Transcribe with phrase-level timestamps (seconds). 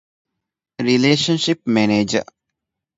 [0.85, 2.25] ރިލޭޝަންޝިޕް މެނޭޖަރ